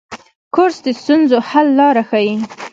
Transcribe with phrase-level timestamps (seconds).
[0.55, 2.35] کورس د ستونزو حل لاره ښيي.